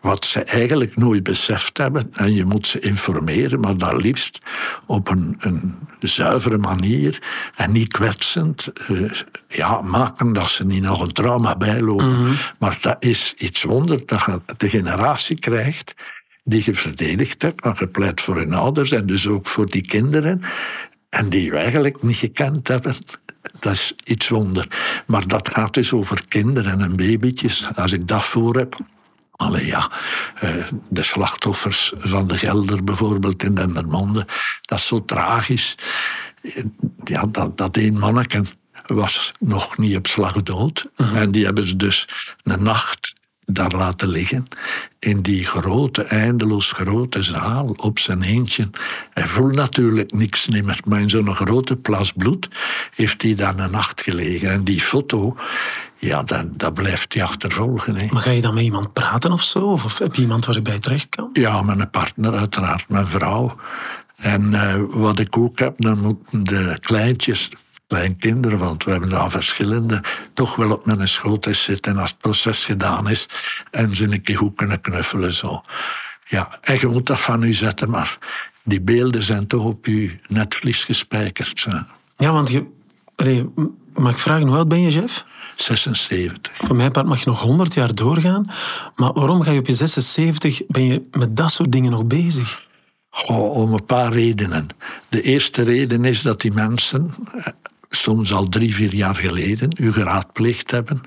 [0.00, 2.10] wat ze eigenlijk nooit beseft hebben.
[2.12, 4.38] En je moet ze informeren, maar dan liefst
[4.86, 7.22] op een, een zuivere manier
[7.54, 8.72] en niet kwetsend.
[8.90, 9.10] Uh,
[9.48, 12.20] ja, maken dat ze niet nog een trauma bijlopen.
[12.20, 12.32] Mhm.
[12.58, 15.94] Maar dat is iets wonder dat je de generatie krijgt
[16.44, 20.42] die je verdedigd hebt, en gepleit voor hun ouders en dus ook voor die kinderen
[21.08, 22.94] en die we eigenlijk niet gekend hebben.
[23.58, 24.66] Dat is iets wonder.
[25.06, 27.68] Maar dat gaat dus over kinderen en babytjes.
[27.74, 28.78] Als ik dat voor heb.
[29.30, 29.90] Allee ja,
[30.34, 30.54] eh,
[30.88, 34.26] de slachtoffers van de Gelder bijvoorbeeld in Dendermonde.
[34.60, 35.74] Dat is zo tragisch.
[37.04, 38.44] Ja, dat, dat één manneke
[38.86, 40.88] was nog niet op slag dood.
[40.96, 41.16] Mhm.
[41.16, 42.08] En die hebben ze dus
[42.42, 43.14] een nacht
[43.46, 44.46] daar laten liggen.
[44.98, 48.70] In die grote, eindeloos grote zaal op zijn eentje.
[49.12, 52.48] Hij voelt natuurlijk niks meer, maar in zo'n grote plas bloed
[52.94, 54.50] heeft hij daar een nacht gelegen.
[54.50, 55.36] En die foto,
[55.96, 57.96] ja, dat, dat blijft hij achtervolgen.
[57.96, 58.06] Hè.
[58.10, 59.58] Maar ga je dan met iemand praten of zo?
[59.58, 61.28] Of heb je iemand waar je bij terecht kan?
[61.32, 63.56] Ja, met een partner uiteraard, mijn vrouw.
[64.16, 67.50] En uh, wat ik ook heb, dan moeten de kleintjes
[68.18, 70.02] kinderen, want we hebben daar verschillende,
[70.34, 73.28] toch wel op mijn schoot is zitten als het proces gedaan is
[73.70, 75.32] en ze een keer goed kunnen knuffelen.
[75.32, 75.62] Zo.
[76.28, 78.18] Ja, en je moet dat van u zetten, maar
[78.62, 81.66] die beelden zijn toch op uw netvlies gespijkerd.
[82.16, 82.64] Ja, want je...
[83.94, 85.24] mag ik vragen, hoe oud ben je, Jeff?
[85.56, 86.56] 76.
[86.56, 88.50] Voor mijn part mag je nog 100 jaar doorgaan.
[88.96, 92.64] Maar waarom ga je op je 76, ben je met dat soort dingen nog bezig?
[93.26, 94.66] om een paar redenen.
[95.08, 97.14] De eerste reden is dat die mensen
[97.90, 101.00] soms al drie, vier jaar geleden u geraadpleegd hebben.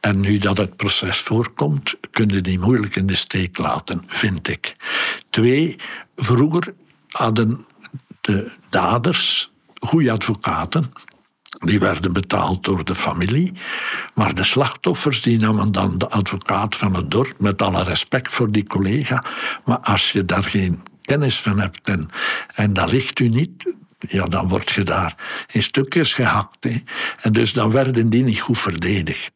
[0.00, 4.48] En nu dat het proces voorkomt, kun je die moeilijk in de steek laten, vind
[4.48, 4.76] ik.
[5.30, 5.76] Twee,
[6.16, 6.74] vroeger
[7.08, 7.66] hadden
[8.20, 10.92] de daders goede advocaten.
[11.58, 13.52] Die werden betaald door de familie.
[14.14, 18.50] Maar de slachtoffers die namen dan de advocaat van het dorp, met alle respect voor
[18.50, 19.24] die collega.
[19.64, 22.08] Maar als je daar geen kennis van hebt en,
[22.54, 26.56] en dat ligt u niet, ja, dan word je daar in stukjes gehakt.
[26.60, 26.82] Hè.
[27.20, 29.32] En dus dan werden die niet goed verdedigd.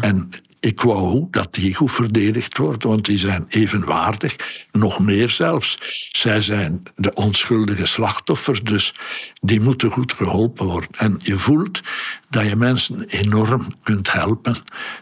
[0.00, 4.36] En ik wou dat die goed verdedigd wordt, want die zijn evenwaardig,
[4.72, 5.78] nog meer zelfs.
[6.12, 8.94] Zij zijn de onschuldige slachtoffers, dus
[9.40, 10.90] die moeten goed geholpen worden.
[10.96, 11.80] En je voelt
[12.28, 14.56] dat je mensen enorm kunt helpen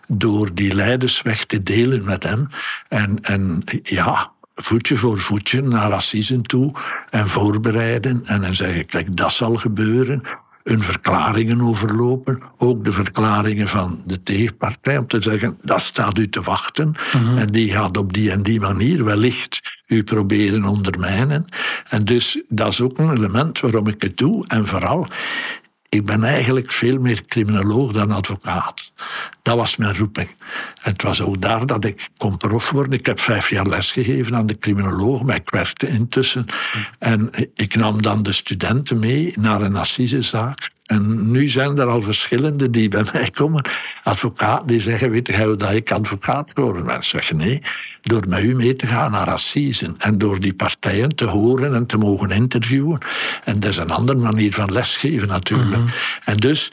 [0.08, 2.46] door die lijdensweg te delen met hem.
[2.88, 6.72] En, en ja, voetje voor voetje naar Assisen toe
[7.10, 10.22] en voorbereiden en dan zeggen, kijk, dat zal gebeuren
[10.68, 12.40] hun verklaringen overlopen.
[12.56, 14.98] Ook de verklaringen van de tegenpartij.
[14.98, 16.94] Om te zeggen, dat staat u te wachten.
[17.36, 21.44] En die gaat op die en die manier wellicht u proberen ondermijnen.
[21.88, 24.46] En dus dat is ook een element waarom ik het doe.
[24.46, 25.06] En vooral,
[25.88, 28.92] ik ben eigenlijk veel meer criminoloog dan advocaat.
[29.42, 30.28] Dat was mijn roeping.
[30.82, 32.92] Het was ook daar dat ik kon prof worden.
[32.98, 36.46] Ik heb vijf jaar lesgegeven aan de criminoloog, maar ik werkte intussen.
[36.98, 40.70] En ik nam dan de studenten mee naar een assisezaak.
[40.88, 43.64] En nu zijn er al verschillende die bij mij komen,
[44.02, 46.84] advocaten, die zeggen, weet je dat ik advocaat word?
[46.84, 47.62] Mensen zeggen nee,
[48.00, 51.86] door met u mee te gaan naar assisen en door die partijen te horen en
[51.86, 52.98] te mogen interviewen.
[53.44, 55.90] En dat is een andere manier van lesgeven natuurlijk.
[56.24, 56.72] En dus,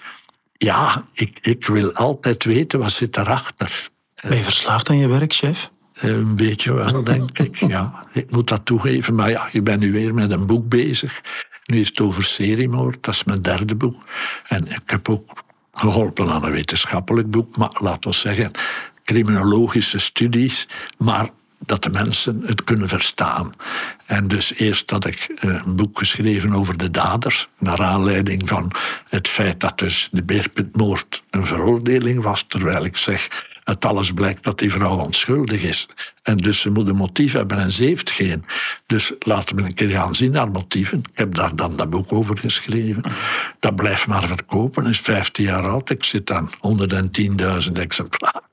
[0.58, 3.90] ja, ik, ik wil altijd weten wat zit erachter.
[4.28, 5.72] Ben je verslaafd aan je werk, chef?
[5.94, 7.56] Een beetje wel, denk ik.
[7.56, 9.16] Ja, ik moet dat toegeven.
[9.16, 11.22] Maar ja, je bent nu weer met een boek bezig.
[11.66, 14.08] Nu is het over seriemoord, dat is mijn derde boek.
[14.48, 18.52] En ik heb ook geholpen aan een wetenschappelijk boek, maar laten we zeggen,
[19.04, 23.52] criminologische studies, maar dat de mensen het kunnen verstaan.
[24.06, 28.72] En dus eerst had ik eh, een boek geschreven over de daders, naar aanleiding van
[29.10, 34.44] het feit dat dus de Beerputmoord een veroordeling was, terwijl ik zeg, uit alles blijkt
[34.44, 35.88] dat die vrouw onschuldig is.
[36.24, 38.46] En dus ze moet een motief hebben en ze heeft geen.
[38.86, 41.00] Dus laten we een keer gaan zien naar motieven.
[41.00, 43.04] Ik heb daar dan dat boek over geschreven.
[43.60, 45.90] Dat blijft maar verkopen, is 15 jaar oud.
[45.90, 46.50] Ik zit aan
[47.68, 48.44] 110.000 exemplaren.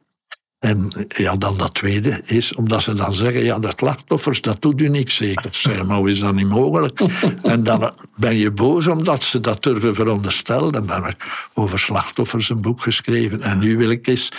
[0.59, 4.81] En ja, dan dat tweede is omdat ze dan zeggen, ja, dat slachtoffers, dat doet
[4.81, 5.49] u niks zeker.
[5.51, 7.01] Zeg, maar hoe is dat niet mogelijk?
[7.43, 10.73] En dan ben je boos omdat ze dat durven veronderstellen.
[10.73, 13.43] En dan heb ik over slachtoffers een boek geschreven.
[13.43, 14.31] En nu wil ik eens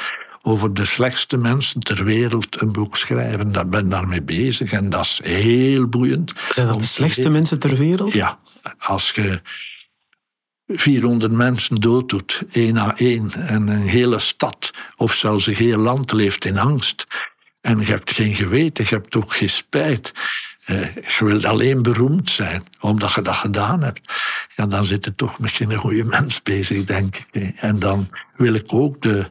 [0.45, 3.51] over de slechtste mensen ter wereld een boek schrijven.
[3.51, 6.33] Daar ben ik daarmee bezig en dat is heel boeiend.
[6.51, 8.13] Zijn dat de slechtste mensen ter wereld?
[8.13, 8.39] Ja,
[8.77, 9.41] als je
[10.67, 15.77] 400 mensen dood doet, één na één, en een hele stad of zelfs een heel
[15.77, 17.07] land leeft in angst.
[17.61, 20.11] En je hebt geen geweten, je hebt ook geen spijt.
[20.65, 24.13] Eh, je wilt alleen beroemd zijn, omdat je dat gedaan hebt.
[24.55, 27.53] Ja, dan zit je toch met geen goede mens bezig, denk ik.
[27.55, 29.29] En dan wil ik ook de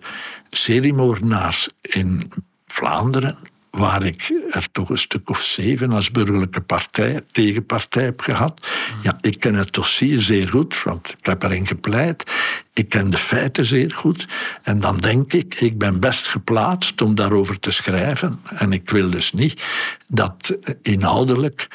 [0.57, 2.33] seriemoordenaars in
[2.67, 3.39] Vlaanderen
[3.71, 8.69] waar ik er toch een stuk of zeven als burgerlijke partij, tegenpartij heb gehad.
[9.03, 12.33] Ja, ik ken het dossier zeer goed, want ik heb erin gepleit.
[12.73, 14.27] Ik ken de feiten zeer goed.
[14.63, 18.41] En dan denk ik, ik ben best geplaatst om daarover te schrijven.
[18.55, 19.63] En ik wil dus niet
[20.09, 21.69] dat inhoudelijk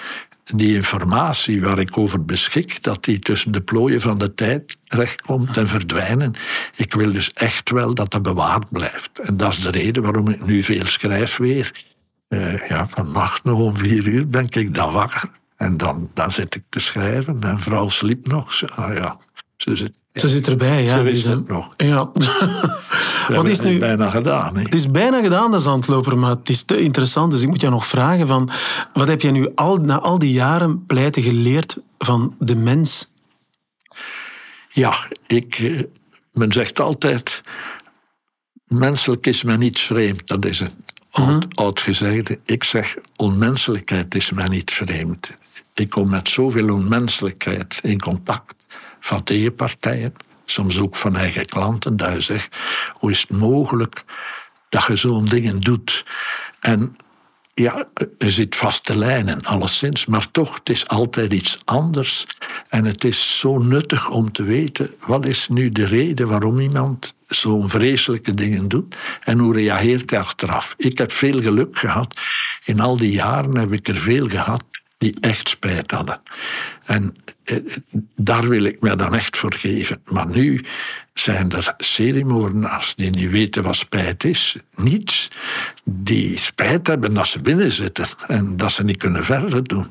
[0.55, 5.57] die informatie waar ik over beschik, dat die tussen de plooien van de tijd terechtkomt
[5.57, 6.33] en verdwijnen.
[6.75, 9.19] Ik wil dus echt wel dat dat bewaard blijft.
[9.19, 11.85] En dat is de reden waarom ik nu veel schrijf weer.
[12.29, 15.29] Uh, ja, vannacht nog om vier uur ben ik dan wakker.
[15.57, 17.39] En dan, dan zit ik te schrijven.
[17.39, 18.69] Mijn vrouw sliep nog.
[18.75, 19.17] Ah ja,
[19.57, 20.97] ze zit ze zit erbij, ja.
[20.97, 21.73] Ze wist het nog.
[21.77, 22.09] Ja.
[23.35, 24.55] Wat is nu bijna gedaan.
[24.55, 24.61] Hè?
[24.61, 27.31] Het is bijna gedaan, dat zandloper, maar het is te interessant.
[27.31, 28.49] Dus ik moet jou nog vragen: van,
[28.93, 33.09] wat heb jij nu al, na al die jaren pleiten geleerd van de mens?
[34.69, 34.93] Ja,
[35.27, 35.81] ik,
[36.31, 37.41] men zegt altijd:
[38.67, 40.27] menselijk is men niets vreemd.
[40.27, 42.39] Dat is een oud, oud gezegde.
[42.45, 45.29] Ik zeg: onmenselijkheid is mij niet vreemd.
[45.73, 48.55] Ik kom met zoveel onmenselijkheid in contact
[49.07, 50.13] van tegenpartijen,
[50.45, 52.57] soms ook van eigen klanten, dat je zegt,
[52.91, 54.03] hoe is het mogelijk
[54.69, 56.03] dat je zo'n dingen doet?
[56.59, 56.97] En
[57.53, 57.87] ja,
[58.17, 62.25] je zit vaste lijnen, alleszins, maar toch, het is altijd iets anders.
[62.69, 67.15] En het is zo nuttig om te weten, wat is nu de reden waarom iemand
[67.27, 70.73] zo'n vreselijke dingen doet en hoe reageert hij achteraf.
[70.77, 72.21] Ik heb veel geluk gehad.
[72.65, 74.63] In al die jaren heb ik er veel gehad
[74.97, 76.21] die echt spijt hadden.
[76.83, 77.15] En
[78.15, 80.01] daar wil ik me dan echt voor geven.
[80.05, 80.61] Maar nu
[81.13, 84.55] zijn er seriemoordenaars die niet weten wat spijt is.
[84.75, 85.27] Niets.
[85.83, 89.87] Die spijt hebben dat ze binnen zitten en dat ze niet kunnen verder doen.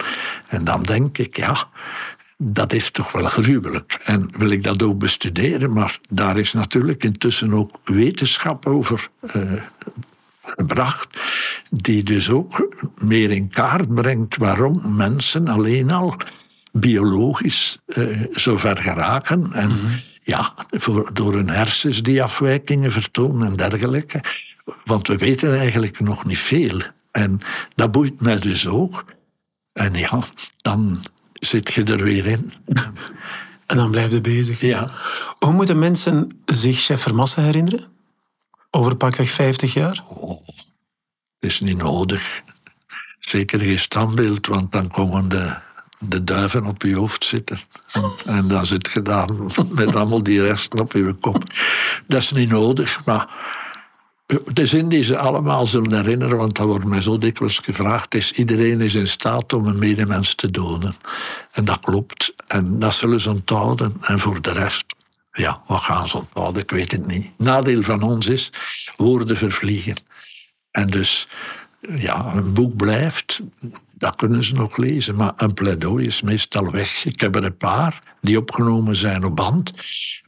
[0.46, 1.68] En dan denk ik, ja,
[2.38, 3.98] dat is toch wel gruwelijk.
[4.04, 9.52] En wil ik dat ook bestuderen, maar daar is natuurlijk intussen ook wetenschap over uh,
[10.42, 11.07] gebracht,
[11.70, 12.68] die dus ook
[13.02, 16.16] meer in kaart brengt waarom mensen alleen al
[16.81, 19.53] biologisch uh, zo ver geraken.
[19.53, 19.93] En mhm.
[20.22, 24.20] ja, voor, door hun hersens die afwijkingen vertonen en dergelijke.
[24.85, 26.81] Want we weten eigenlijk nog niet veel.
[27.11, 27.39] En
[27.74, 29.05] dat boeit mij dus ook.
[29.72, 30.22] En ja,
[30.57, 32.53] dan zit je er weer in.
[33.66, 34.61] En dan blijf je bezig.
[34.61, 34.91] Ja.
[35.39, 37.85] Hoe moeten mensen zich chef Vermassen herinneren?
[38.70, 40.05] Over pakweg 50 jaar?
[40.09, 40.49] Oh,
[41.39, 42.43] is niet nodig.
[43.18, 45.57] Zeker geen standbeeld, want dan komen de,
[45.99, 47.59] de duiven op je hoofd zitten.
[48.26, 49.28] En, dan zit je daar
[49.68, 51.42] met allemaal die resten op je kop.
[52.07, 53.28] Dat is niet nodig, maar
[54.53, 58.32] de zin die ze allemaal zullen herinneren, want dat wordt mij zo dikwijls gevraagd, is
[58.32, 60.94] iedereen is in staat om een medemens te doden.
[61.53, 62.34] En dat klopt.
[62.47, 63.97] En dat zullen ze onthouden.
[64.01, 64.84] En voor de rest,
[65.32, 66.62] ja, wat gaan ze onthouden?
[66.62, 67.30] Ik weet het niet.
[67.38, 68.53] Nadeel van ons is,
[68.97, 69.97] woorden vervliegen.
[70.70, 71.28] En dus,
[71.88, 73.42] ja, een boek blijft,
[73.99, 75.14] dat kunnen ze nog lezen.
[75.14, 77.05] Maar een pleidooi is meestal weg.
[77.05, 79.72] Ik heb er een paar die opgenomen zijn op band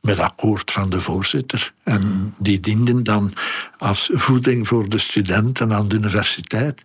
[0.00, 1.72] met akkoord van de voorzitter.
[1.84, 3.32] En die dienden dan
[3.78, 6.82] als voeding voor de studenten aan de universiteit.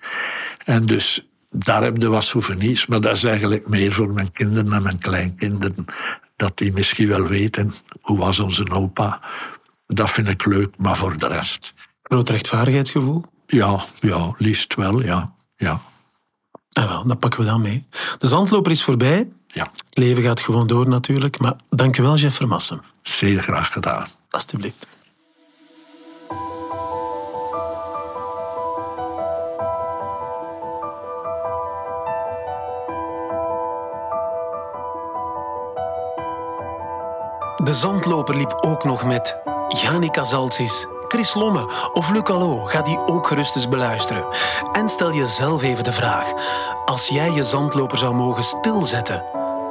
[0.65, 4.73] En dus daar heb je wat souvenirs, maar dat is eigenlijk meer voor mijn kinderen
[4.73, 5.85] en mijn kleinkinderen.
[6.35, 9.21] Dat die misschien wel weten hoe was onze opa.
[9.87, 11.73] Dat vind ik leuk, maar voor de rest.
[12.01, 13.25] Groot rechtvaardigheidsgevoel?
[13.45, 15.33] Ja, ja, liefst wel, ja.
[15.55, 15.81] ja.
[16.73, 17.87] Ah, wel, dat pakken we dan mee.
[18.17, 19.29] De zandloper is voorbij.
[19.47, 19.71] Ja.
[19.89, 21.39] Het leven gaat gewoon door natuurlijk.
[21.39, 22.81] Maar dank u wel, Jeff Vermassen.
[23.01, 24.07] Zeer graag gedaan.
[24.29, 24.87] Alsjeblieft.
[37.63, 39.37] De zandloper liep ook nog met
[39.69, 42.65] Janica Zaltsis, Chris Lomme of Luc Allo.
[42.65, 44.27] Ga die ook gerust eens beluisteren.
[44.71, 46.33] En stel jezelf even de vraag.
[46.85, 49.23] Als jij je zandloper zou mogen stilzetten,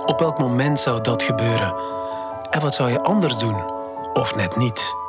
[0.04, 1.74] op welk moment zou dat gebeuren?
[2.50, 3.56] En wat zou je anders doen?
[4.12, 5.01] Of net niet?